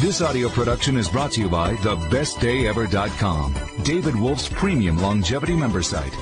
This 0.00 0.22
audio 0.22 0.48
production 0.48 0.96
is 0.96 1.10
brought 1.10 1.32
to 1.32 1.42
you 1.42 1.50
by 1.50 1.74
thebestdayever.com, 1.74 3.54
David 3.82 4.16
Wolfe's 4.16 4.48
premium 4.48 4.96
longevity 4.96 5.54
member 5.54 5.82
site. 5.82 6.16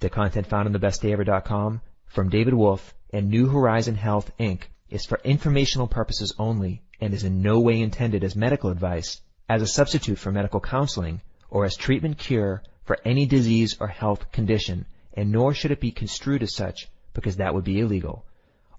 The 0.00 0.10
content 0.10 0.48
found 0.48 0.68
on 0.68 0.74
thebestdayever.com 0.74 1.80
from 2.08 2.28
David 2.28 2.52
Wolfe 2.52 2.94
and 3.10 3.30
New 3.30 3.48
Horizon 3.48 3.94
Health 3.94 4.30
Inc. 4.38 4.64
is 4.90 5.06
for 5.06 5.18
informational 5.24 5.86
purposes 5.86 6.34
only 6.38 6.82
and 7.00 7.14
is 7.14 7.24
in 7.24 7.40
no 7.40 7.58
way 7.60 7.80
intended 7.80 8.22
as 8.22 8.36
medical 8.36 8.68
advice, 8.68 9.22
as 9.48 9.62
a 9.62 9.66
substitute 9.66 10.18
for 10.18 10.30
medical 10.30 10.60
counseling, 10.60 11.22
or 11.48 11.64
as 11.64 11.74
treatment 11.74 12.18
cure 12.18 12.62
for 12.84 12.98
any 13.06 13.24
disease 13.24 13.78
or 13.80 13.86
health 13.86 14.30
condition, 14.30 14.84
and 15.14 15.32
nor 15.32 15.54
should 15.54 15.70
it 15.70 15.80
be 15.80 15.90
construed 15.90 16.42
as 16.42 16.54
such 16.54 16.90
because 17.14 17.36
that 17.36 17.54
would 17.54 17.64
be 17.64 17.80
illegal. 17.80 18.26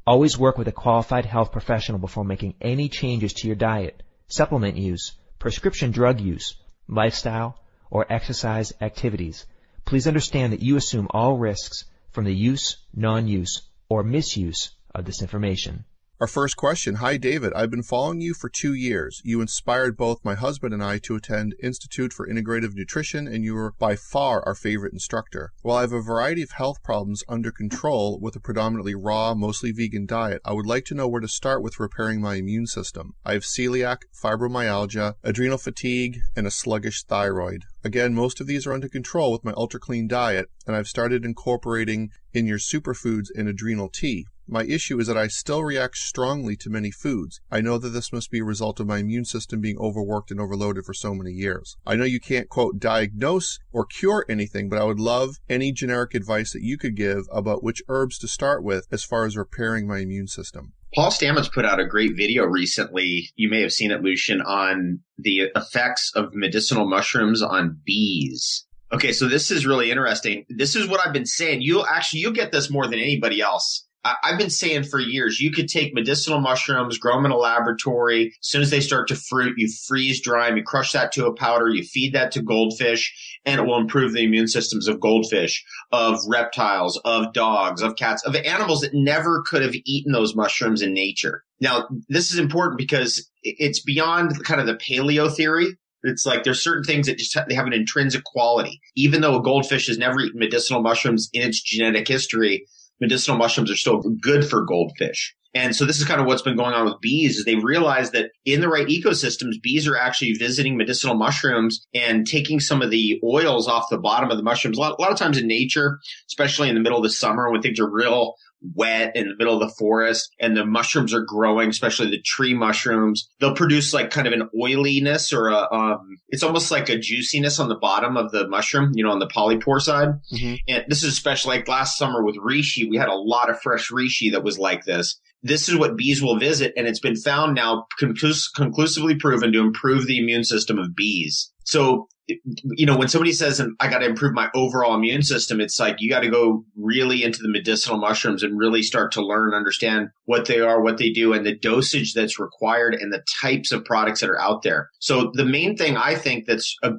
Always 0.05 0.37
work 0.37 0.57
with 0.57 0.67
a 0.67 0.73
qualified 0.73 1.25
health 1.25 1.53
professional 1.53 1.97
before 1.97 2.25
making 2.25 2.55
any 2.59 2.89
changes 2.89 3.31
to 3.33 3.47
your 3.47 3.55
diet, 3.55 4.03
supplement 4.27 4.75
use, 4.75 5.13
prescription 5.39 5.91
drug 5.91 6.19
use, 6.19 6.55
lifestyle, 6.89 7.57
or 7.89 8.11
exercise 8.11 8.73
activities. 8.81 9.45
Please 9.85 10.05
understand 10.05 10.51
that 10.51 10.61
you 10.61 10.75
assume 10.75 11.07
all 11.11 11.37
risks 11.37 11.85
from 12.11 12.25
the 12.25 12.35
use, 12.35 12.77
non-use, 12.93 13.61
or 13.87 14.03
misuse 14.03 14.71
of 14.93 15.05
this 15.05 15.21
information. 15.21 15.85
Our 16.23 16.27
first 16.27 16.55
question 16.55 16.95
Hi, 16.95 17.17
David. 17.17 17.51
I've 17.53 17.71
been 17.71 17.83
following 17.83 18.21
you 18.21 18.33
for 18.33 18.47
two 18.47 18.73
years. 18.73 19.19
You 19.25 19.41
inspired 19.41 19.97
both 19.97 20.23
my 20.23 20.35
husband 20.35 20.73
and 20.73 20.81
I 20.81 20.99
to 20.99 21.15
attend 21.15 21.53
Institute 21.61 22.13
for 22.13 22.25
Integrative 22.25 22.75
Nutrition, 22.75 23.27
and 23.27 23.43
you 23.43 23.57
are 23.57 23.73
by 23.77 23.97
far 23.97 24.41
our 24.45 24.55
favorite 24.55 24.93
instructor. 24.93 25.51
While 25.63 25.75
I 25.75 25.81
have 25.81 25.91
a 25.91 26.01
variety 26.01 26.41
of 26.41 26.51
health 26.51 26.81
problems 26.81 27.23
under 27.27 27.51
control 27.51 28.19
with 28.21 28.37
a 28.37 28.39
predominantly 28.39 28.95
raw, 28.95 29.33
mostly 29.33 29.71
vegan 29.73 30.05
diet, 30.05 30.39
I 30.45 30.53
would 30.53 30.67
like 30.67 30.85
to 30.85 30.93
know 30.93 31.09
where 31.09 31.19
to 31.19 31.27
start 31.27 31.61
with 31.61 31.79
repairing 31.79 32.21
my 32.21 32.35
immune 32.35 32.67
system. 32.67 33.15
I 33.25 33.33
have 33.33 33.43
celiac, 33.43 34.03
fibromyalgia, 34.13 35.15
adrenal 35.23 35.57
fatigue, 35.57 36.19
and 36.37 36.47
a 36.47 36.51
sluggish 36.51 37.03
thyroid. 37.03 37.63
Again, 37.83 38.13
most 38.13 38.39
of 38.39 38.47
these 38.47 38.65
are 38.65 38.71
under 38.71 38.87
control 38.87 39.33
with 39.33 39.43
my 39.43 39.51
ultra 39.57 39.79
clean 39.79 40.07
diet, 40.07 40.47
and 40.67 40.75
I've 40.75 40.87
started 40.87 41.25
incorporating 41.25 42.11
in 42.31 42.45
your 42.45 42.59
superfoods 42.59 43.27
and 43.35 43.49
adrenal 43.49 43.89
tea. 43.89 44.27
My 44.47 44.63
issue 44.63 44.99
is 44.99 45.07
that 45.07 45.17
I 45.17 45.27
still 45.27 45.63
react 45.63 45.95
strongly 45.97 46.55
to 46.57 46.69
many 46.69 46.91
foods. 46.91 47.39
I 47.49 47.61
know 47.61 47.77
that 47.77 47.89
this 47.89 48.11
must 48.11 48.29
be 48.29 48.39
a 48.39 48.43
result 48.43 48.79
of 48.79 48.87
my 48.87 48.97
immune 48.97 49.25
system 49.25 49.61
being 49.61 49.77
overworked 49.77 50.31
and 50.31 50.39
overloaded 50.39 50.85
for 50.85 50.93
so 50.93 51.13
many 51.13 51.31
years. 51.31 51.77
I 51.85 51.95
know 51.95 52.03
you 52.03 52.19
can't, 52.19 52.49
quote, 52.49 52.79
diagnose 52.79 53.59
or 53.71 53.85
cure 53.85 54.25
anything, 54.27 54.67
but 54.67 54.79
I 54.79 54.83
would 54.83 54.99
love 54.99 55.37
any 55.49 55.71
generic 55.71 56.13
advice 56.13 56.51
that 56.53 56.61
you 56.61 56.77
could 56.77 56.95
give 56.95 57.25
about 57.31 57.63
which 57.63 57.81
herbs 57.87 58.17
to 58.19 58.27
start 58.27 58.63
with 58.63 58.85
as 58.91 59.03
far 59.03 59.25
as 59.25 59.37
repairing 59.37 59.87
my 59.87 59.99
immune 59.99 60.27
system. 60.27 60.73
Paul 60.93 61.09
Stamets 61.09 61.51
put 61.51 61.65
out 61.65 61.79
a 61.79 61.87
great 61.87 62.15
video 62.15 62.43
recently. 62.43 63.29
You 63.35 63.49
may 63.49 63.61
have 63.61 63.71
seen 63.71 63.91
it, 63.91 64.03
Lucian, 64.03 64.41
on 64.41 64.99
the 65.17 65.51
effects 65.55 66.11
of 66.15 66.33
medicinal 66.33 66.87
mushrooms 66.87 67.41
on 67.41 67.79
bees. 67.83 68.65
Okay, 68.91 69.11
so 69.11 69.27
this 69.27 69.49
is 69.49 69.65
really 69.65 69.89
interesting. 69.89 70.45
This 70.49 70.75
is 70.75 70.87
what 70.87 71.03
I've 71.03 71.13
been 71.13 71.25
saying. 71.25 71.61
You'll 71.63 71.87
actually 71.87 72.19
you'll 72.19 72.31
get 72.31 72.51
this 72.51 72.69
more 72.69 72.85
than 72.85 72.99
anybody 72.99 73.41
else. 73.41 73.87
I've 74.05 74.37
been 74.37 74.49
saying 74.49 74.83
for 74.83 74.99
years, 74.99 75.39
you 75.39 75.51
could 75.51 75.69
take 75.69 75.93
medicinal 75.93 76.41
mushrooms, 76.41 76.97
grow 76.97 77.15
them 77.15 77.25
in 77.25 77.31
a 77.31 77.37
laboratory. 77.37 78.33
As 78.41 78.47
soon 78.47 78.61
as 78.61 78.69
they 78.69 78.81
start 78.81 79.07
to 79.07 79.15
fruit, 79.15 79.53
you 79.57 79.69
freeze 79.87 80.21
dry 80.21 80.49
them, 80.49 80.57
you 80.57 80.63
crush 80.63 80.91
that 80.91 81.13
to 81.13 81.27
a 81.27 81.33
powder, 81.33 81.69
you 81.69 81.83
feed 81.83 82.13
that 82.13 82.31
to 82.33 82.41
goldfish, 82.41 83.39
and 83.45 83.61
it 83.61 83.63
will 83.63 83.77
improve 83.77 84.11
the 84.11 84.23
immune 84.23 84.47
systems 84.47 84.89
of 84.89 84.99
goldfish, 84.99 85.63
of 85.93 86.19
reptiles, 86.27 86.99
of 87.05 87.31
dogs, 87.31 87.81
of 87.81 87.95
cats, 87.95 88.25
of 88.25 88.35
animals 88.35 88.81
that 88.81 88.93
never 88.93 89.41
could 89.45 89.61
have 89.61 89.75
eaten 89.85 90.11
those 90.11 90.35
mushrooms 90.35 90.81
in 90.81 90.93
nature. 90.93 91.43
Now, 91.61 91.87
this 92.09 92.31
is 92.31 92.39
important 92.39 92.77
because 92.77 93.29
it's 93.41 93.81
beyond 93.81 94.43
kind 94.43 94.59
of 94.59 94.67
the 94.67 94.75
paleo 94.75 95.33
theory. 95.33 95.77
It's 96.03 96.25
like 96.25 96.43
there's 96.43 96.61
certain 96.61 96.83
things 96.83 97.07
that 97.07 97.17
just 97.17 97.37
they 97.47 97.55
have 97.55 97.67
an 97.67 97.73
intrinsic 97.73 98.25
quality. 98.25 98.81
Even 98.97 99.21
though 99.21 99.37
a 99.37 99.41
goldfish 99.41 99.87
has 99.87 99.97
never 99.97 100.19
eaten 100.19 100.39
medicinal 100.39 100.81
mushrooms 100.81 101.29
in 101.31 101.47
its 101.47 101.61
genetic 101.61 102.05
history, 102.09 102.67
medicinal 103.03 103.37
mushrooms 103.37 103.69
are 103.69 103.75
still 103.75 104.01
good 104.21 104.47
for 104.47 104.65
goldfish. 104.65 105.35
And 105.55 105.75
so 105.75 105.85
this 105.85 105.99
is 105.99 106.05
kind 106.05 106.19
of 106.19 106.25
what's 106.25 106.41
been 106.41 106.57
going 106.57 106.73
on 106.73 106.85
with 106.85 106.99
bees 106.99 107.37
is 107.37 107.45
they 107.45 107.55
realize 107.55 108.09
that 108.11 108.31
in 108.43 108.59
the 108.59 108.67
right 108.67 108.87
ecosystems, 108.87 109.61
bees 109.61 109.87
are 109.87 109.95
actually 109.95 110.33
visiting 110.33 110.77
medicinal 110.77 111.15
mushrooms 111.15 111.85
and 111.93 112.25
taking 112.25 112.59
some 112.59 112.81
of 112.81 112.89
the 112.89 113.19
oils 113.23 113.67
off 113.67 113.89
the 113.91 113.99
bottom 113.99 114.31
of 114.31 114.37
the 114.37 114.43
mushrooms. 114.43 114.77
A 114.77 114.81
lot, 114.81 114.95
a 114.97 115.01
lot 115.01 115.11
of 115.11 115.17
times 115.19 115.37
in 115.37 115.45
nature, 115.45 115.99
especially 116.27 116.69
in 116.69 116.75
the 116.75 116.81
middle 116.81 116.97
of 116.97 117.03
the 117.03 117.09
summer 117.11 117.51
when 117.51 117.61
things 117.61 117.79
are 117.79 117.89
real 117.89 118.33
wet 118.75 119.15
in 119.15 119.27
the 119.27 119.35
middle 119.35 119.53
of 119.53 119.67
the 119.67 119.75
forest 119.75 120.33
and 120.39 120.55
the 120.55 120.65
mushrooms 120.65 121.13
are 121.13 121.23
growing, 121.23 121.69
especially 121.69 122.09
the 122.09 122.21
tree 122.21 122.53
mushrooms. 122.53 123.29
They'll 123.39 123.55
produce 123.55 123.93
like 123.93 124.09
kind 124.09 124.27
of 124.27 124.33
an 124.33 124.49
oiliness 124.61 125.33
or 125.33 125.49
a, 125.49 125.67
um, 125.71 126.17
it's 126.29 126.43
almost 126.43 126.71
like 126.71 126.89
a 126.89 126.97
juiciness 126.97 127.59
on 127.59 127.69
the 127.69 127.75
bottom 127.75 128.17
of 128.17 128.31
the 128.31 128.47
mushroom, 128.47 128.91
you 128.95 129.03
know, 129.03 129.11
on 129.11 129.19
the 129.19 129.27
polypore 129.27 129.81
side. 129.81 130.09
Mm-hmm. 130.33 130.55
And 130.67 130.85
this 130.87 131.03
is 131.03 131.13
especially 131.13 131.57
like 131.57 131.67
last 131.67 131.97
summer 131.97 132.23
with 132.23 132.37
reishi. 132.37 132.89
We 132.89 132.97
had 132.97 133.09
a 133.09 133.15
lot 133.15 133.49
of 133.49 133.61
fresh 133.61 133.91
reishi 133.91 134.31
that 134.31 134.43
was 134.43 134.57
like 134.57 134.85
this. 134.85 135.19
This 135.41 135.67
is 135.67 135.77
what 135.77 135.97
bees 135.97 136.21
will 136.21 136.39
visit. 136.39 136.73
And 136.77 136.87
it's 136.87 137.01
been 137.01 137.17
found 137.17 137.55
now 137.55 137.85
conclus- 137.99 138.53
conclusively 138.55 139.15
proven 139.15 139.51
to 139.51 139.59
improve 139.59 140.07
the 140.07 140.17
immune 140.17 140.45
system 140.45 140.79
of 140.79 140.95
bees. 140.95 141.51
So 141.65 142.07
you 142.27 142.85
know, 142.85 142.97
when 142.97 143.09
somebody 143.09 143.33
says, 143.33 143.61
I 143.79 143.89
got 143.89 143.99
to 143.99 144.05
improve 144.05 144.33
my 144.33 144.49
overall 144.55 144.95
immune 144.95 145.23
system, 145.23 145.59
it's 145.59 145.79
like 145.79 145.97
you 145.99 146.09
got 146.09 146.21
to 146.21 146.29
go 146.29 146.63
really 146.77 147.23
into 147.23 147.41
the 147.41 147.49
medicinal 147.49 147.97
mushrooms 147.97 148.43
and 148.43 148.57
really 148.57 148.81
start 148.81 149.11
to 149.13 149.25
learn, 149.25 149.53
understand 149.53 150.09
what 150.25 150.47
they 150.47 150.61
are, 150.61 150.81
what 150.81 150.97
they 150.97 151.09
do, 151.09 151.33
and 151.33 151.45
the 151.45 151.57
dosage 151.57 152.13
that's 152.13 152.39
required 152.39 152.93
and 152.93 153.11
the 153.11 153.23
types 153.41 153.71
of 153.71 153.83
products 153.83 154.21
that 154.21 154.29
are 154.29 154.39
out 154.39 154.63
there. 154.63 154.89
So 154.99 155.31
the 155.33 155.45
main 155.45 155.75
thing 155.75 155.97
I 155.97 156.15
think 156.15 156.45
that's 156.45 156.75
uh, 156.83 156.91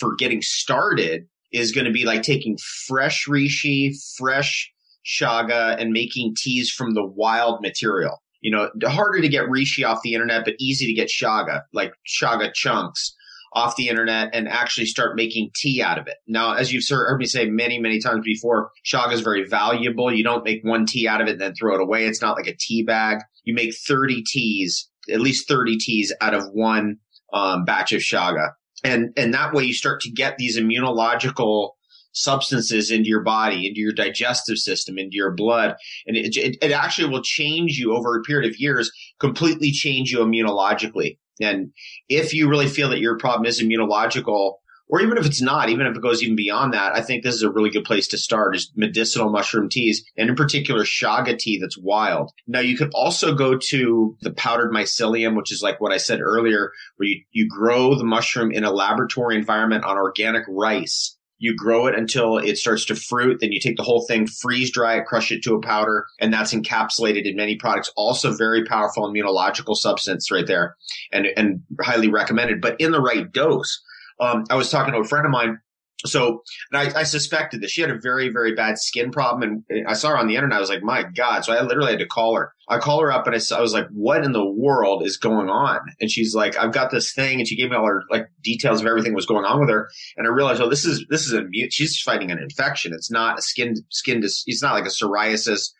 for 0.00 0.16
getting 0.16 0.42
started 0.42 1.26
is 1.52 1.70
going 1.70 1.84
to 1.84 1.92
be 1.92 2.04
like 2.04 2.22
taking 2.22 2.58
fresh 2.88 3.26
reishi, 3.28 3.92
fresh 4.16 4.70
chaga, 5.06 5.80
and 5.80 5.92
making 5.92 6.34
teas 6.36 6.70
from 6.70 6.94
the 6.94 7.06
wild 7.06 7.60
material. 7.60 8.20
You 8.40 8.50
know, 8.50 8.70
harder 8.84 9.20
to 9.20 9.28
get 9.28 9.44
reishi 9.44 9.86
off 9.86 10.02
the 10.02 10.14
internet, 10.14 10.44
but 10.44 10.54
easy 10.58 10.86
to 10.86 10.92
get 10.92 11.08
chaga, 11.08 11.60
like 11.72 11.92
chaga 12.20 12.52
chunks 12.52 13.14
off 13.54 13.76
the 13.76 13.88
internet 13.88 14.30
and 14.32 14.48
actually 14.48 14.86
start 14.86 15.16
making 15.16 15.50
tea 15.54 15.82
out 15.82 15.98
of 15.98 16.06
it. 16.06 16.16
Now, 16.26 16.54
as 16.54 16.72
you've 16.72 16.84
heard 16.88 17.18
me 17.18 17.26
say 17.26 17.46
many, 17.46 17.78
many 17.78 18.00
times 18.00 18.24
before, 18.24 18.70
chaga 18.84 19.12
is 19.12 19.20
very 19.20 19.46
valuable. 19.46 20.12
You 20.12 20.24
don't 20.24 20.44
make 20.44 20.60
one 20.62 20.86
tea 20.86 21.06
out 21.06 21.20
of 21.20 21.28
it 21.28 21.32
and 21.32 21.40
then 21.40 21.54
throw 21.54 21.74
it 21.74 21.80
away. 21.80 22.06
It's 22.06 22.22
not 22.22 22.36
like 22.36 22.46
a 22.46 22.56
tea 22.58 22.82
bag. 22.82 23.18
You 23.44 23.54
make 23.54 23.74
30 23.74 24.22
teas, 24.26 24.88
at 25.10 25.20
least 25.20 25.48
30 25.48 25.76
teas 25.78 26.12
out 26.20 26.34
of 26.34 26.44
one 26.52 26.96
um, 27.32 27.64
batch 27.64 27.92
of 27.92 28.00
chaga. 28.00 28.50
And, 28.84 29.10
and 29.16 29.34
that 29.34 29.52
way 29.52 29.64
you 29.64 29.74
start 29.74 30.00
to 30.02 30.10
get 30.10 30.38
these 30.38 30.58
immunological 30.58 31.70
substances 32.12 32.90
into 32.90 33.08
your 33.08 33.22
body, 33.22 33.66
into 33.66 33.80
your 33.80 33.92
digestive 33.92 34.58
system, 34.58 34.98
into 34.98 35.16
your 35.16 35.32
blood. 35.32 35.76
And 36.06 36.16
it, 36.16 36.36
it, 36.36 36.56
it, 36.60 36.72
actually 36.72 37.08
will 37.08 37.22
change 37.22 37.78
you 37.78 37.94
over 37.94 38.18
a 38.18 38.22
period 38.22 38.50
of 38.50 38.58
years, 38.58 38.90
completely 39.18 39.70
change 39.70 40.10
you 40.10 40.18
immunologically. 40.18 41.18
And 41.40 41.72
if 42.08 42.34
you 42.34 42.48
really 42.48 42.68
feel 42.68 42.90
that 42.90 43.00
your 43.00 43.18
problem 43.18 43.46
is 43.46 43.62
immunological, 43.62 44.54
or 44.88 45.00
even 45.00 45.16
if 45.16 45.24
it's 45.24 45.40
not, 45.40 45.70
even 45.70 45.86
if 45.86 45.96
it 45.96 46.02
goes 46.02 46.22
even 46.22 46.36
beyond 46.36 46.74
that, 46.74 46.94
I 46.94 47.00
think 47.00 47.22
this 47.22 47.34
is 47.34 47.42
a 47.42 47.50
really 47.50 47.70
good 47.70 47.84
place 47.84 48.06
to 48.08 48.18
start 48.18 48.54
is 48.54 48.70
medicinal 48.76 49.30
mushroom 49.30 49.70
teas 49.70 50.04
and 50.18 50.28
in 50.28 50.36
particular 50.36 50.84
chaga 50.84 51.38
tea 51.38 51.58
that's 51.58 51.78
wild. 51.78 52.30
Now 52.46 52.60
you 52.60 52.76
could 52.76 52.90
also 52.92 53.34
go 53.34 53.56
to 53.70 54.16
the 54.20 54.32
powdered 54.32 54.70
mycelium, 54.70 55.34
which 55.34 55.50
is 55.50 55.62
like 55.62 55.80
what 55.80 55.92
I 55.92 55.96
said 55.96 56.20
earlier, 56.20 56.72
where 56.96 57.08
you, 57.08 57.22
you 57.30 57.48
grow 57.48 57.94
the 57.94 58.04
mushroom 58.04 58.52
in 58.52 58.64
a 58.64 58.70
laboratory 58.70 59.34
environment 59.36 59.84
on 59.84 59.96
organic 59.96 60.44
rice 60.46 61.16
you 61.42 61.56
grow 61.56 61.88
it 61.88 61.98
until 61.98 62.38
it 62.38 62.56
starts 62.56 62.84
to 62.84 62.94
fruit. 62.94 63.38
Then 63.40 63.50
you 63.50 63.58
take 63.58 63.76
the 63.76 63.82
whole 63.82 64.06
thing, 64.06 64.28
freeze 64.28 64.70
dry 64.70 64.98
it, 64.98 65.06
crush 65.06 65.32
it 65.32 65.42
to 65.42 65.56
a 65.56 65.60
powder, 65.60 66.06
and 66.20 66.32
that's 66.32 66.54
encapsulated 66.54 67.24
in 67.24 67.34
many 67.34 67.56
products. 67.56 67.90
Also 67.96 68.32
very 68.32 68.64
powerful 68.64 69.12
immunological 69.12 69.74
substance 69.74 70.30
right 70.30 70.46
there 70.46 70.76
and, 71.10 71.26
and 71.36 71.60
highly 71.80 72.08
recommended, 72.08 72.60
but 72.60 72.80
in 72.80 72.92
the 72.92 73.00
right 73.00 73.30
dose. 73.32 73.82
Um, 74.20 74.44
I 74.50 74.54
was 74.54 74.70
talking 74.70 74.94
to 74.94 75.00
a 75.00 75.04
friend 75.04 75.26
of 75.26 75.32
mine 75.32 75.58
so, 76.04 76.42
and 76.72 76.94
I, 76.94 77.00
I, 77.00 77.02
suspected 77.04 77.62
that 77.62 77.70
she 77.70 77.80
had 77.80 77.90
a 77.90 77.98
very, 77.98 78.28
very 78.28 78.54
bad 78.54 78.78
skin 78.78 79.10
problem. 79.10 79.64
And 79.68 79.86
I 79.86 79.92
saw 79.94 80.10
her 80.10 80.18
on 80.18 80.26
the 80.26 80.34
internet. 80.34 80.56
I 80.56 80.60
was 80.60 80.68
like, 80.68 80.82
my 80.82 81.04
God. 81.04 81.44
So 81.44 81.52
I 81.52 81.62
literally 81.62 81.92
had 81.92 82.00
to 82.00 82.06
call 82.06 82.36
her. 82.36 82.52
I 82.68 82.78
call 82.78 83.00
her 83.00 83.12
up 83.12 83.26
and 83.26 83.36
I, 83.36 83.56
I 83.56 83.60
was 83.60 83.72
like, 83.72 83.86
what 83.92 84.24
in 84.24 84.32
the 84.32 84.44
world 84.44 85.04
is 85.04 85.16
going 85.16 85.48
on? 85.48 85.80
And 86.00 86.10
she's 86.10 86.34
like, 86.34 86.56
I've 86.56 86.72
got 86.72 86.90
this 86.90 87.12
thing. 87.12 87.38
And 87.38 87.46
she 87.46 87.56
gave 87.56 87.70
me 87.70 87.76
all 87.76 87.86
her 87.86 88.02
like 88.10 88.26
details 88.42 88.80
of 88.80 88.86
everything 88.86 89.14
was 89.14 89.26
going 89.26 89.44
on 89.44 89.60
with 89.60 89.70
her. 89.70 89.88
And 90.16 90.26
I 90.26 90.30
realized, 90.30 90.60
oh, 90.60 90.68
this 90.68 90.84
is, 90.84 91.04
this 91.08 91.26
is 91.26 91.32
a 91.32 91.42
mute. 91.42 91.72
She's 91.72 92.00
fighting 92.00 92.30
an 92.30 92.38
infection. 92.38 92.92
It's 92.94 93.10
not 93.10 93.38
a 93.38 93.42
skin, 93.42 93.74
skin, 93.90 94.20
dis- 94.20 94.44
it's 94.46 94.62
not 94.62 94.74
like 94.74 94.86
a 94.86 94.88
psoriasis 94.88 95.70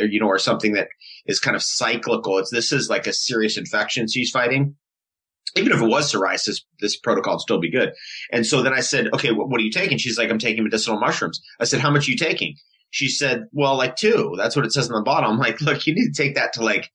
or, 0.00 0.06
you 0.06 0.18
know, 0.18 0.26
or 0.26 0.38
something 0.38 0.72
that 0.72 0.88
is 1.26 1.38
kind 1.38 1.54
of 1.54 1.62
cyclical. 1.62 2.38
It's, 2.38 2.50
this 2.50 2.72
is 2.72 2.88
like 2.88 3.06
a 3.06 3.12
serious 3.12 3.56
infection 3.56 4.08
she's 4.08 4.30
fighting 4.30 4.74
even 5.56 5.72
if 5.72 5.80
it 5.80 5.86
was 5.86 6.12
psoriasis, 6.12 6.62
this 6.80 6.96
protocol 6.96 7.34
would 7.34 7.40
still 7.40 7.60
be 7.60 7.70
good. 7.70 7.92
And 8.32 8.46
so 8.46 8.62
then 8.62 8.72
I 8.72 8.80
said, 8.80 9.08
okay, 9.14 9.32
what, 9.32 9.48
what, 9.48 9.60
are 9.60 9.64
you 9.64 9.70
taking? 9.70 9.98
She's 9.98 10.18
like, 10.18 10.30
I'm 10.30 10.38
taking 10.38 10.64
medicinal 10.64 10.98
mushrooms. 10.98 11.40
I 11.58 11.64
said, 11.64 11.80
how 11.80 11.90
much 11.90 12.08
are 12.08 12.12
you 12.12 12.16
taking? 12.16 12.56
She 12.90 13.08
said, 13.08 13.44
well, 13.52 13.76
like 13.76 13.96
two. 13.96 14.34
That's 14.36 14.56
what 14.56 14.64
it 14.64 14.72
says 14.72 14.90
on 14.90 14.96
the 14.96 15.02
bottom. 15.02 15.30
I'm 15.32 15.38
like, 15.38 15.60
look, 15.60 15.86
you 15.86 15.94
need 15.94 16.12
to 16.12 16.22
take 16.22 16.34
that 16.34 16.52
to 16.54 16.64
like 16.64 16.90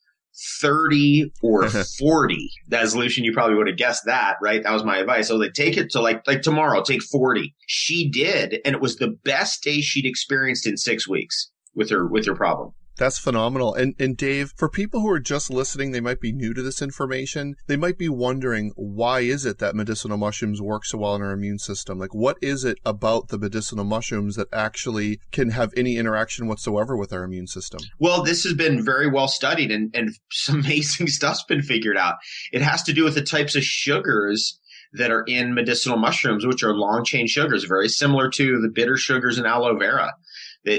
30 0.62 1.32
or 1.42 1.70
40. 2.00 2.50
That 2.70 2.90
solution, 2.90 3.24
you 3.24 3.34
probably 3.34 3.56
would 3.56 3.68
have 3.68 3.78
guessed 3.78 4.04
that, 4.06 4.36
right? 4.42 4.62
That 4.64 4.74
was 4.74 4.84
my 4.84 4.98
advice. 4.98 5.28
So 5.28 5.36
like, 5.36 5.54
take 5.54 5.78
it 5.78 5.92
to 5.92 6.02
like, 6.02 6.26
like 6.28 6.42
tomorrow, 6.42 6.82
take 6.82 7.04
40. 7.04 7.54
She 7.68 8.10
did. 8.10 8.60
And 8.66 8.76
it 8.76 8.82
was 8.82 8.98
the 8.98 9.18
best 9.24 9.64
day 9.64 9.82
she'd 9.82 10.06
experienced 10.06 10.68
in 10.68 10.78
six 10.78 11.08
weeks 11.08 11.52
with 11.74 11.90
her, 11.90 12.08
with 12.08 12.26
her 12.26 12.36
problem. 12.36 12.74
That's 12.98 13.18
phenomenal. 13.20 13.74
And 13.74 13.96
and 14.00 14.16
Dave, 14.16 14.54
for 14.56 14.70
people 14.70 15.02
who 15.02 15.10
are 15.10 15.20
just 15.20 15.50
listening, 15.50 15.92
they 15.92 16.00
might 16.00 16.22
be 16.22 16.32
new 16.32 16.54
to 16.54 16.62
this 16.62 16.82
information. 16.82 17.56
They 17.68 17.78
might 17.78 17.98
be 17.98 18.10
wondering 18.10 18.72
why 18.76 19.22
is 19.22 19.46
it 19.46 19.60
that 19.60 19.76
medicinal 19.76 20.18
mushrooms 20.18 20.62
work 20.62 20.86
so 20.86 21.00
well 21.00 21.16
in 21.16 21.22
our 21.22 21.32
immune 21.32 21.60
system? 21.60 22.00
Like 22.00 22.14
what 22.14 22.38
is 22.42 22.64
it 22.64 22.78
about 22.86 23.28
the 23.30 23.38
medicinal 23.38 23.86
mushrooms 23.86 24.36
that 24.36 24.48
actually 24.54 25.20
can 25.32 25.50
have 25.50 25.74
any 25.76 25.98
interaction 25.98 26.48
whatsoever 26.48 26.96
with 26.96 27.12
our 27.12 27.24
immune 27.24 27.48
system? 27.48 27.82
Well, 28.00 28.24
this 28.24 28.44
has 28.44 28.54
been 28.54 28.84
very 28.84 29.10
well 29.10 29.28
studied 29.28 29.72
and, 29.72 29.94
and 29.96 30.12
some 30.32 30.62
amazing 30.62 31.08
stuff's 31.08 31.44
been 31.44 31.62
figured 31.62 31.98
out. 31.98 32.16
It 32.52 32.62
has 32.62 32.84
to 32.84 32.94
do 32.94 33.04
with 33.04 33.16
the 33.16 33.22
types 33.22 33.56
of 33.56 33.64
sugars 33.64 34.60
that 34.94 35.12
are 35.12 35.24
in 35.28 35.54
medicinal 35.54 35.98
mushrooms, 35.98 36.46
which 36.46 36.64
are 36.64 36.74
long 36.74 37.04
chain 37.04 37.28
sugars, 37.28 37.66
very 37.66 37.90
similar 37.90 38.30
to 38.30 38.62
the 38.62 38.70
bitter 38.70 38.96
sugars 38.96 39.38
in 39.38 39.46
aloe 39.46 39.78
vera 39.78 40.14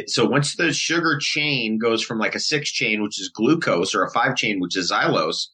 so 0.07 0.27
once 0.27 0.57
the 0.57 0.73
sugar 0.73 1.19
chain 1.21 1.79
goes 1.79 2.03
from 2.03 2.19
like 2.19 2.35
a 2.35 2.41
six 2.41 2.71
chain, 2.71 3.03
which 3.03 3.21
is 3.21 3.29
glucose, 3.29 3.95
or 3.95 4.05
a 4.05 4.11
five 4.11 4.37
chain, 4.37 4.61
which 4.61 4.77
is 4.77 4.91
xylose, 4.91 5.47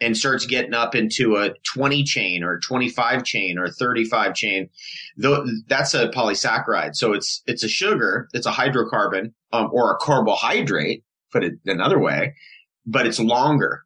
and 0.00 0.16
starts 0.16 0.46
getting 0.46 0.74
up 0.74 0.94
into 0.94 1.36
a 1.36 1.50
20 1.74 2.04
chain 2.04 2.42
or 2.42 2.58
25 2.60 3.24
chain 3.24 3.58
or 3.58 3.68
35 3.68 4.34
chain, 4.34 4.68
though 5.16 5.46
that's 5.68 5.94
a 5.94 6.08
polysaccharide. 6.08 6.94
So 6.94 7.12
it's 7.12 7.42
it's 7.46 7.62
a 7.62 7.68
sugar, 7.68 8.28
it's 8.32 8.46
a 8.46 8.52
hydrocarbon 8.52 9.32
um, 9.52 9.68
or 9.72 9.92
a 9.92 9.96
carbohydrate, 9.96 11.04
put 11.32 11.44
it 11.44 11.54
another 11.66 11.98
way, 11.98 12.34
but 12.86 13.06
it's 13.06 13.20
longer 13.20 13.84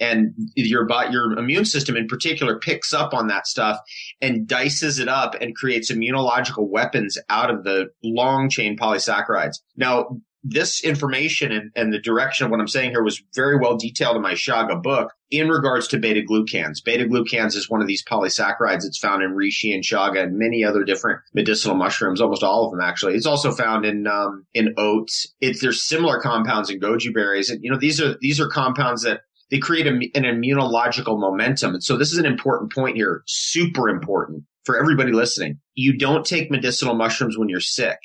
and 0.00 0.34
your 0.54 0.86
your 1.10 1.38
immune 1.38 1.64
system 1.64 1.96
in 1.96 2.06
particular 2.06 2.58
picks 2.58 2.92
up 2.92 3.14
on 3.14 3.28
that 3.28 3.46
stuff 3.46 3.78
and 4.20 4.46
dices 4.46 4.98
it 4.98 5.08
up 5.08 5.34
and 5.40 5.54
creates 5.54 5.90
immunological 5.90 6.68
weapons 6.68 7.18
out 7.28 7.50
of 7.50 7.64
the 7.64 7.86
long 8.02 8.48
chain 8.48 8.76
polysaccharides. 8.76 9.58
Now, 9.76 10.18
this 10.44 10.84
information 10.84 11.50
and, 11.52 11.70
and, 11.74 11.92
the 11.92 11.98
direction 11.98 12.44
of 12.44 12.50
what 12.50 12.60
I'm 12.60 12.68
saying 12.68 12.90
here 12.90 13.02
was 13.02 13.22
very 13.34 13.56
well 13.56 13.78
detailed 13.78 14.16
in 14.16 14.22
my 14.22 14.34
Chaga 14.34 14.82
book 14.82 15.10
in 15.30 15.48
regards 15.48 15.88
to 15.88 15.98
beta 15.98 16.20
glucans. 16.20 16.84
Beta 16.84 17.04
glucans 17.04 17.56
is 17.56 17.70
one 17.70 17.80
of 17.80 17.88
these 17.88 18.04
polysaccharides 18.04 18.82
that's 18.82 18.98
found 18.98 19.22
in 19.22 19.34
reishi 19.34 19.74
and 19.74 19.82
chaga 19.82 20.22
and 20.22 20.38
many 20.38 20.62
other 20.62 20.84
different 20.84 21.20
medicinal 21.32 21.76
mushrooms, 21.76 22.20
almost 22.20 22.42
all 22.42 22.66
of 22.66 22.72
them 22.72 22.80
actually. 22.80 23.14
It's 23.14 23.26
also 23.26 23.52
found 23.52 23.86
in 23.86 24.06
um, 24.06 24.44
in 24.52 24.74
oats. 24.76 25.26
It's 25.40 25.62
there's 25.62 25.82
similar 25.82 26.20
compounds 26.20 26.68
in 26.68 26.78
goji 26.78 27.12
berries, 27.12 27.48
and 27.48 27.64
you 27.64 27.70
know 27.70 27.78
these 27.78 28.00
are 28.00 28.16
these 28.20 28.38
are 28.38 28.48
compounds 28.48 29.02
that 29.02 29.22
they 29.54 29.60
create 29.60 29.86
a, 29.86 29.90
an 29.90 30.24
immunological 30.24 31.16
momentum. 31.16 31.74
And 31.74 31.84
so 31.84 31.96
this 31.96 32.10
is 32.10 32.18
an 32.18 32.26
important 32.26 32.72
point 32.72 32.96
here, 32.96 33.22
super 33.28 33.88
important 33.88 34.42
for 34.64 34.76
everybody 34.76 35.12
listening. 35.12 35.60
You 35.74 35.96
don't 35.96 36.26
take 36.26 36.50
medicinal 36.50 36.96
mushrooms 36.96 37.38
when 37.38 37.48
you're 37.48 37.60
sick. 37.60 37.98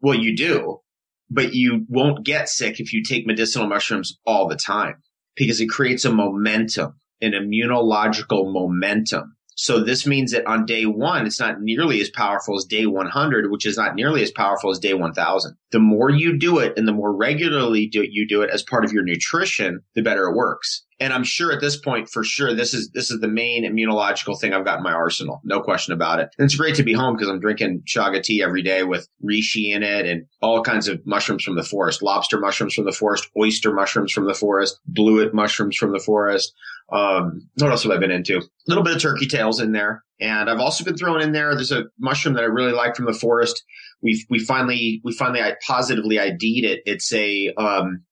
Well, 0.00 0.16
you 0.16 0.36
do, 0.36 0.80
but 1.30 1.54
you 1.54 1.86
won't 1.88 2.26
get 2.26 2.48
sick 2.48 2.80
if 2.80 2.92
you 2.92 3.04
take 3.04 3.24
medicinal 3.24 3.68
mushrooms 3.68 4.18
all 4.26 4.48
the 4.48 4.56
time 4.56 4.96
because 5.36 5.60
it 5.60 5.68
creates 5.68 6.04
a 6.04 6.12
momentum, 6.12 6.98
an 7.20 7.34
immunological 7.34 8.52
momentum. 8.52 9.35
So 9.58 9.82
this 9.82 10.06
means 10.06 10.32
that 10.32 10.46
on 10.46 10.66
day 10.66 10.84
one, 10.84 11.26
it's 11.26 11.40
not 11.40 11.62
nearly 11.62 12.02
as 12.02 12.10
powerful 12.10 12.56
as 12.56 12.64
day 12.64 12.84
100, 12.84 13.50
which 13.50 13.64
is 13.64 13.78
not 13.78 13.94
nearly 13.94 14.22
as 14.22 14.30
powerful 14.30 14.70
as 14.70 14.78
day 14.78 14.92
1000. 14.92 15.56
The 15.72 15.78
more 15.78 16.10
you 16.10 16.38
do 16.38 16.58
it 16.58 16.74
and 16.76 16.86
the 16.86 16.92
more 16.92 17.14
regularly 17.14 17.86
do 17.86 18.04
you 18.08 18.28
do 18.28 18.42
it 18.42 18.50
as 18.50 18.62
part 18.62 18.84
of 18.84 18.92
your 18.92 19.02
nutrition, 19.02 19.80
the 19.94 20.02
better 20.02 20.28
it 20.28 20.36
works. 20.36 20.84
And 21.00 21.12
I'm 21.12 21.24
sure 21.24 21.52
at 21.52 21.60
this 21.60 21.76
point, 21.76 22.08
for 22.08 22.24
sure, 22.24 22.54
this 22.54 22.72
is 22.72 22.90
this 22.90 23.10
is 23.10 23.20
the 23.20 23.28
main 23.28 23.64
immunological 23.64 24.38
thing 24.38 24.52
I've 24.52 24.64
got 24.64 24.78
in 24.78 24.82
my 24.82 24.92
arsenal. 24.92 25.40
No 25.44 25.60
question 25.60 25.92
about 25.92 26.20
it. 26.20 26.30
And 26.38 26.46
it's 26.46 26.54
great 26.54 26.74
to 26.76 26.82
be 26.82 26.94
home 26.94 27.16
because 27.16 27.28
I'm 27.28 27.40
drinking 27.40 27.82
chaga 27.86 28.22
tea 28.22 28.42
every 28.42 28.62
day 28.62 28.82
with 28.82 29.08
reishi 29.22 29.74
in 29.74 29.82
it 29.82 30.06
and 30.06 30.26
all 30.40 30.62
kinds 30.62 30.88
of 30.88 31.04
mushrooms 31.06 31.44
from 31.44 31.56
the 31.56 31.62
forest, 31.62 32.02
lobster 32.02 32.38
mushrooms 32.40 32.74
from 32.74 32.86
the 32.86 32.92
forest, 32.92 33.28
oyster 33.38 33.72
mushrooms 33.74 34.12
from 34.12 34.26
the 34.26 34.34
forest, 34.34 34.78
blewit 34.90 35.34
mushrooms 35.34 35.76
from 35.76 35.92
the 35.92 36.00
forest. 36.00 36.54
Um, 36.92 37.48
what 37.58 37.70
else 37.70 37.82
have 37.82 37.92
I 37.92 37.98
been 37.98 38.10
into? 38.10 38.38
A 38.38 38.42
little 38.66 38.84
bit 38.84 38.94
of 38.94 39.02
turkey 39.02 39.26
tails 39.26 39.60
in 39.60 39.72
there. 39.72 40.04
And 40.20 40.48
I've 40.48 40.60
also 40.60 40.84
been 40.84 40.96
throwing 40.96 41.22
in 41.22 41.32
there. 41.32 41.54
There's 41.54 41.72
a 41.72 41.84
mushroom 41.98 42.34
that 42.34 42.44
I 42.44 42.46
really 42.46 42.72
like 42.72 42.96
from 42.96 43.06
the 43.06 43.12
forest. 43.12 43.62
We 44.02 44.24
we 44.30 44.38
finally 44.38 45.00
we 45.04 45.12
finally 45.12 45.42
I 45.42 45.54
positively 45.66 46.18
ID'd 46.18 46.64
it. 46.64 46.80
It's 46.86 47.12
a 47.12 47.52
um, 47.58 48.04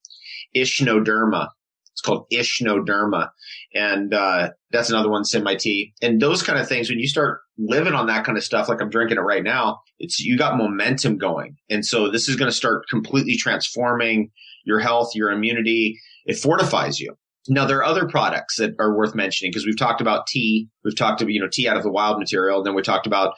It's 0.55 2.01
called 2.05 2.27
Ischnoderma. 2.33 3.29
And, 3.73 4.13
uh, 4.13 4.51
that's 4.73 4.91
another 4.91 5.09
one 5.09 5.21
that's 5.23 5.35
in 5.35 5.45
my 5.45 5.55
tea. 5.55 5.93
And 6.03 6.21
those 6.21 6.43
kind 6.43 6.59
of 6.59 6.69
things, 6.69 6.91
when 6.91 6.99
you 6.99 7.07
start 7.07 7.41
living 7.57 7.95
on 7.95 8.09
that 8.09 8.25
kind 8.25 8.37
of 8.37 8.43
stuff, 8.43 8.69
like 8.69 8.81
I'm 8.81 8.91
drinking 8.91 9.19
it 9.19 9.21
right 9.21 9.45
now, 9.45 9.79
it's, 10.01 10.19
you 10.19 10.37
got 10.37 10.57
momentum 10.57 11.19
going. 11.19 11.57
And 11.71 11.87
so 11.87 12.11
this 12.11 12.29
is 12.29 12.35
going 12.35 12.51
to 12.51 12.57
start 12.57 12.89
completely 12.89 13.37
transforming 13.37 14.31
your 14.65 14.81
health, 14.81 15.11
your 15.15 15.31
immunity. 15.31 16.01
It 16.27 16.37
fortifies 16.37 16.99
you. 16.99 17.17
Now 17.49 17.67
there 17.67 17.79
are 17.79 17.85
other 17.85 18.07
products 18.07 18.57
that 18.57 18.73
are 18.79 18.97
worth 18.97 19.15
mentioning 19.15 19.51
because 19.51 19.67
we've 19.67 19.79
talked 19.79 20.01
about 20.01 20.27
tea. 20.27 20.69
We've 20.85 20.97
talked 20.97 21.21
about, 21.21 21.33
you 21.33 21.41
know, 21.41 21.49
tea 21.51 21.69
out 21.69 21.77
of 21.77 21.83
the 21.83 21.93
wild 21.93 22.19
material. 22.19 22.59
And 22.59 22.67
then 22.67 22.75
we 22.75 22.83
talked 22.83 23.07
about 23.07 23.35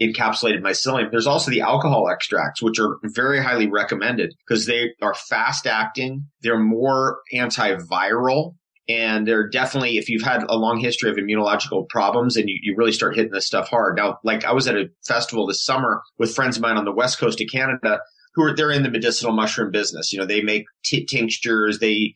encapsulated 0.00 0.60
mycelium. 0.60 1.10
There's 1.10 1.26
also 1.26 1.50
the 1.50 1.60
alcohol 1.60 2.08
extracts, 2.10 2.62
which 2.62 2.78
are 2.78 2.98
very 3.04 3.42
highly 3.42 3.68
recommended 3.68 4.34
because 4.46 4.66
they 4.66 4.90
are 5.00 5.14
fast 5.14 5.66
acting. 5.66 6.26
They're 6.42 6.58
more 6.58 7.20
antiviral. 7.34 8.54
And 8.90 9.28
they're 9.28 9.48
definitely, 9.48 9.98
if 9.98 10.08
you've 10.08 10.22
had 10.22 10.44
a 10.48 10.56
long 10.56 10.80
history 10.80 11.10
of 11.10 11.16
immunological 11.16 11.86
problems 11.90 12.36
and 12.38 12.48
you, 12.48 12.58
you 12.62 12.74
really 12.76 12.92
start 12.92 13.14
hitting 13.14 13.32
this 13.32 13.46
stuff 13.46 13.68
hard. 13.68 13.96
Now, 13.96 14.18
like 14.24 14.44
I 14.46 14.52
was 14.52 14.66
at 14.66 14.76
a 14.76 14.86
festival 15.06 15.46
this 15.46 15.62
summer 15.62 16.00
with 16.18 16.34
friends 16.34 16.56
of 16.56 16.62
mine 16.62 16.78
on 16.78 16.86
the 16.86 16.92
west 16.92 17.18
coast 17.18 17.40
of 17.40 17.48
Canada 17.52 18.00
who 18.34 18.44
are, 18.44 18.56
they're 18.56 18.70
in 18.70 18.84
the 18.84 18.90
medicinal 18.90 19.34
mushroom 19.34 19.70
business. 19.70 20.10
You 20.10 20.18
know, 20.18 20.26
they 20.26 20.40
make 20.40 20.64
t- 20.84 21.04
tinctures. 21.04 21.80
They, 21.80 22.14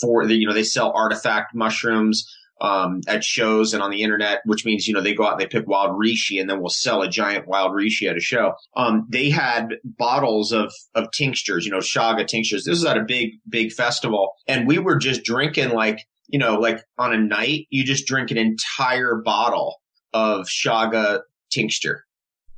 for 0.00 0.26
the, 0.26 0.34
you 0.34 0.46
know, 0.46 0.54
they 0.54 0.62
sell 0.62 0.92
artifact 0.92 1.54
mushrooms 1.54 2.28
um, 2.60 3.00
at 3.06 3.24
shows 3.24 3.74
and 3.74 3.82
on 3.82 3.90
the 3.90 4.02
internet, 4.02 4.40
which 4.44 4.64
means, 4.64 4.86
you 4.86 4.94
know, 4.94 5.00
they 5.00 5.14
go 5.14 5.26
out 5.26 5.32
and 5.32 5.40
they 5.40 5.46
pick 5.46 5.66
wild 5.66 5.98
reishi 5.98 6.40
and 6.40 6.48
then 6.48 6.60
we'll 6.60 6.70
sell 6.70 7.02
a 7.02 7.08
giant 7.08 7.46
wild 7.46 7.72
reishi 7.72 8.08
at 8.08 8.16
a 8.16 8.20
show. 8.20 8.54
Um, 8.76 9.06
they 9.08 9.30
had 9.30 9.74
bottles 9.84 10.52
of, 10.52 10.72
of 10.94 11.10
tinctures, 11.12 11.66
you 11.66 11.72
know, 11.72 11.78
chaga 11.78 12.26
tinctures. 12.26 12.64
This 12.64 12.72
was 12.80 12.84
at 12.84 12.96
a 12.96 13.04
big, 13.04 13.32
big 13.48 13.72
festival 13.72 14.32
and 14.46 14.66
we 14.66 14.78
were 14.78 14.96
just 14.96 15.24
drinking 15.24 15.70
like, 15.70 16.06
you 16.28 16.38
know, 16.38 16.54
like 16.54 16.82
on 16.96 17.12
a 17.12 17.18
night, 17.18 17.66
you 17.70 17.84
just 17.84 18.06
drink 18.06 18.30
an 18.30 18.38
entire 18.38 19.20
bottle 19.24 19.76
of 20.12 20.46
chaga 20.46 21.20
tincture. 21.50 22.04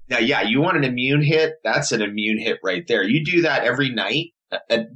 Now, 0.08 0.18
yeah, 0.18 0.42
you 0.42 0.60
want 0.60 0.76
an 0.76 0.84
immune 0.84 1.22
hit? 1.22 1.54
That's 1.64 1.90
an 1.90 2.00
immune 2.00 2.38
hit 2.38 2.58
right 2.62 2.86
there. 2.86 3.02
You 3.02 3.24
do 3.24 3.42
that 3.42 3.64
every 3.64 3.90
night 3.90 4.26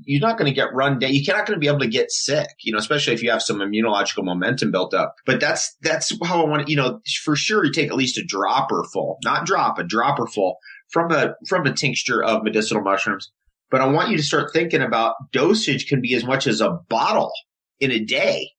you're 0.05 0.21
not 0.21 0.39
going 0.39 0.49
to 0.49 0.55
get 0.55 0.73
run 0.75 0.99
down. 0.99 1.11
You're 1.13 1.37
not 1.37 1.47
going 1.47 1.57
to 1.57 1.61
be 1.61 1.67
able 1.67 1.81
to 1.81 1.89
get 1.89 2.11
sick, 2.11 2.49
you 2.61 2.73
know, 2.73 2.79
especially 2.79 3.15
if 3.15 3.23
you 3.23 3.31
have 3.31 3.43
some 3.43 3.59
immunological 3.59 4.25
momentum 4.25 4.71
built 4.71 4.95
up. 4.95 5.15
But 5.27 5.41
that's, 5.41 5.77
that's 5.83 6.17
how 6.25 6.45
I 6.45 6.49
want 6.49 6.67
to, 6.67 6.71
you 6.71 6.77
know, 6.77 7.01
for 7.23 7.35
sure 7.35 7.65
you 7.65 7.73
take 7.73 7.89
at 7.89 7.97
least 7.97 8.19
a 8.19 8.25
dropper 8.25 8.85
full, 8.93 9.19
not 9.25 9.47
drop, 9.47 9.79
a 9.79 9.85
dropper 9.85 10.27
full 10.27 10.57
from 10.93 11.11
a, 11.11 11.35
from 11.49 11.67
a 11.67 11.73
tincture 11.73 12.23
of 12.23 12.45
medicinal 12.45 12.83
mushrooms. 12.83 13.33
But 13.71 13.81
I 13.81 13.87
want 13.87 14.11
you 14.11 14.17
to 14.17 14.23
start 14.23 14.53
thinking 14.53 14.83
about 14.83 15.15
dosage 15.33 15.87
can 15.89 16.01
be 16.01 16.15
as 16.15 16.25
much 16.25 16.47
as 16.47 16.61
a 16.61 16.79
bottle 16.89 17.33
in 17.79 17.91
a 17.91 18.01
day. 18.01 18.51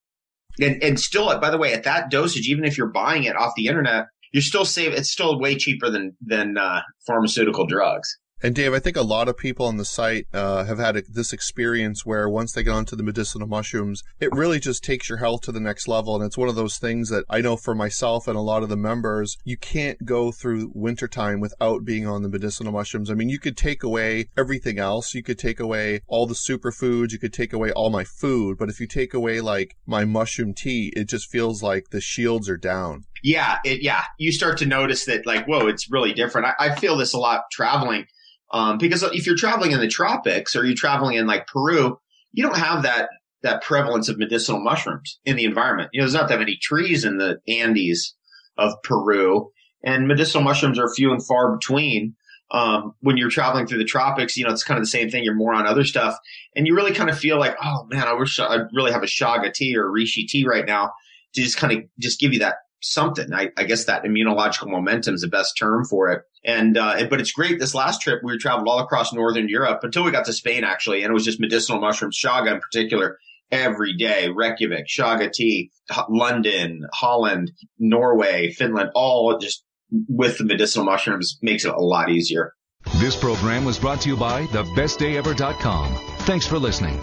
And, 0.60 0.82
and 0.84 1.00
still, 1.00 1.38
by 1.40 1.50
the 1.50 1.58
way, 1.58 1.74
at 1.74 1.84
that 1.84 2.12
dosage, 2.12 2.48
even 2.48 2.66
if 2.66 2.78
you're 2.78 2.92
buying 2.92 3.24
it 3.24 3.36
off 3.36 3.54
the 3.56 3.68
internet, 3.68 4.06
you're 4.34 4.42
still 4.42 4.66
saving, 4.66 4.98
it's 4.98 5.12
still 5.12 5.40
way 5.40 5.56
cheaper 5.56 5.90
than, 5.90 6.16
than, 6.22 6.58
uh, 6.58 6.82
pharmaceutical 7.06 7.66
drugs. 7.66 8.18
And 8.44 8.56
Dave, 8.56 8.74
I 8.74 8.80
think 8.80 8.98
a 8.98 9.04
lot 9.04 9.28
of 9.28 9.38
people 9.38 9.68
on 9.68 9.78
the 9.78 9.86
site 9.86 10.26
uh, 10.34 10.64
have 10.64 10.80
had 10.80 10.98
a, 10.98 11.04
this 11.04 11.32
experience 11.32 12.06
where 12.06 12.28
once 12.28 12.54
they 12.54 12.64
get 12.64 12.74
onto 12.74 12.96
the 12.96 13.04
medicinal 13.04 13.48
mushrooms, 13.48 14.04
it 14.20 14.32
really 14.32 14.60
just 14.60 14.84
takes 14.84 15.10
your 15.10 15.20
health 15.20 15.42
to 15.42 15.52
the 15.52 15.60
next 15.60 15.88
level. 15.88 16.16
And 16.16 16.26
it's 16.26 16.38
one 16.38 16.50
of 16.50 16.56
those 16.56 16.80
things 16.80 17.10
that 17.10 17.24
I 17.30 17.42
know 17.42 17.56
for 17.56 17.76
myself 17.76 18.28
and 18.28 18.36
a 18.36 18.42
lot 18.42 18.64
of 18.64 18.70
the 18.70 18.78
members, 18.78 19.38
you 19.44 19.58
can't 19.58 20.06
go 20.06 20.32
through 20.32 20.72
wintertime 20.74 21.40
without 21.40 21.86
being 21.86 22.08
on 22.08 22.24
the 22.24 22.30
medicinal 22.30 22.74
mushrooms. 22.74 23.12
I 23.12 23.14
mean, 23.14 23.30
you 23.30 23.38
could 23.38 23.58
take 23.58 23.84
away 23.84 24.30
everything 24.36 24.80
else. 24.80 25.14
You 25.14 25.22
could 25.22 25.38
take 25.38 25.60
away 25.60 26.02
all 26.08 26.26
the 26.26 26.34
superfoods. 26.34 27.12
You 27.12 27.20
could 27.20 27.34
take 27.34 27.54
away 27.54 27.72
all 27.72 27.92
my 27.92 28.04
food. 28.04 28.58
But 28.58 28.70
if 28.70 28.80
you 28.80 28.88
take 28.88 29.14
away 29.14 29.40
like 29.40 29.76
my 29.86 30.04
mushroom 30.04 30.56
tea, 30.56 30.92
it 30.96 31.08
just 31.08 31.30
feels 31.30 31.62
like 31.62 31.90
the 31.92 32.02
shields 32.02 32.50
are 32.50 32.58
down. 32.58 33.04
Yeah. 33.22 33.60
It, 33.64 33.84
yeah. 33.84 34.02
You 34.18 34.32
start 34.32 34.58
to 34.60 34.66
notice 34.66 35.06
that 35.06 35.28
like, 35.28 35.46
whoa, 35.46 35.68
it's 35.68 35.92
really 35.92 36.14
different. 36.14 36.48
I, 36.48 36.72
I 36.72 36.76
feel 36.76 36.98
this 36.98 37.14
a 37.14 37.20
lot 37.20 37.44
traveling 37.52 38.08
um, 38.54 38.78
because 38.78 39.04
if 39.04 39.26
you're 39.26 39.36
traveling 39.36 39.72
in 39.72 39.80
the 39.80 39.88
tropics 39.88 40.56
or 40.56 40.66
you're 40.66 40.76
traveling 40.76 41.16
in 41.16 41.28
like 41.28 41.48
Peru, 41.48 42.00
you 42.34 42.44
don't 42.44 42.58
have 42.58 42.84
that 42.84 43.10
that 43.44 43.64
prevalence 43.64 44.08
of 44.08 44.20
medicinal 44.20 44.62
mushrooms 44.62 45.20
in 45.26 45.36
the 45.36 45.46
environment. 45.46 45.90
You 45.94 46.00
know, 46.00 46.06
there's 46.06 46.14
not 46.14 46.30
that 46.30 46.40
many 46.40 46.58
trees 46.62 47.04
in 47.04 47.18
the 47.18 47.40
Andes 47.48 48.16
of 48.58 48.74
Peru, 48.84 49.50
and 49.84 50.08
medicinal 50.08 50.44
mushrooms 50.44 50.78
are 50.78 50.94
few 50.94 51.12
and 51.12 51.26
far 51.26 51.56
between. 51.56 52.16
Um, 52.52 52.94
when 53.00 53.16
you're 53.16 53.30
traveling 53.30 53.66
through 53.66 53.78
the 53.78 53.86
tropics, 53.86 54.36
you 54.36 54.44
know, 54.44 54.52
it's 54.52 54.66
kind 54.66 54.78
of 54.78 54.84
the 54.84 54.90
same 54.90 55.10
thing. 55.10 55.24
You're 55.24 55.34
more 55.34 55.54
on 55.54 55.66
other 55.66 55.86
stuff 55.86 56.18
and 56.54 56.68
you 56.68 56.76
really 56.76 56.92
kind 56.92 57.10
of 57.10 57.18
feel 57.18 57.40
like, 57.40 57.56
oh 57.64 57.88
man, 57.90 58.06
I 58.10 58.12
wish 58.12 58.38
I 58.42 58.58
really 58.74 58.92
have 58.92 59.04
a 59.04 59.06
chaga 59.06 59.54
tea 59.54 59.78
or 59.78 59.88
a 59.88 59.90
Reishi 59.90 60.28
tea 60.28 60.46
right 60.46 60.66
now 60.66 60.92
to 61.34 61.42
just 61.42 61.56
kind 61.56 61.72
of 61.72 61.86
just 61.98 62.20
give 62.20 62.34
you 62.34 62.40
that 62.40 62.56
something. 62.82 63.34
I, 63.34 63.50
I 63.58 63.64
guess 63.64 63.86
that 63.86 64.04
immunological 64.04 64.68
momentum 64.68 65.16
is 65.16 65.22
the 65.22 65.28
best 65.28 65.58
term 65.58 65.86
for 65.86 66.12
it. 66.12 66.24
And, 66.44 66.78
uh, 66.78 67.06
but 67.10 67.22
it's 67.22 67.32
great. 67.32 67.60
This 67.60 67.76
last 67.76 68.02
trip, 68.02 68.22
we 68.24 68.38
traveled 68.38 68.68
all 68.68 68.80
across 68.80 69.14
Northern 69.14 69.48
Europe 69.48 69.80
until 69.84 70.04
we 70.04 70.12
got 70.12 70.26
to 70.26 70.34
Spain, 70.34 70.64
actually. 70.64 71.04
And 71.04 71.12
it 71.12 71.14
was 71.14 71.26
just 71.26 71.40
medicinal 71.40 71.80
mushrooms, 71.80 72.20
Chaga 72.20 72.54
in 72.54 72.60
particular, 72.60 73.18
every 73.52 73.96
day. 73.96 74.30
Reykjavik, 74.30 74.88
Chaga 74.88 75.32
tea, 75.32 75.72
London, 76.10 76.88
Holland, 76.94 77.52
Norway, 77.80 78.52
Finland, 78.52 78.90
all 78.96 79.38
just 79.38 79.64
with 80.08 80.38
the 80.38 80.46
medicinal 80.46 80.86
mushrooms 80.86 81.38
makes 81.42 81.66
it 81.66 81.74
a 81.74 81.80
lot 81.80 82.10
easier. 82.10 82.54
This 82.96 83.16
program 83.16 83.66
was 83.66 83.78
brought 83.78 84.02
to 84.02 84.10
you 84.10 84.18
by 84.18 84.46
thebestdayever.com. 84.48 85.96
Thanks 86.20 86.48
for 86.48 86.58
listening. 86.58 87.00